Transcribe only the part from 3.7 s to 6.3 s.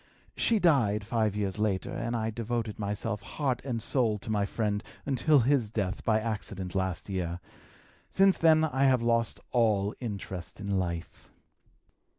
soul to my friend until his death by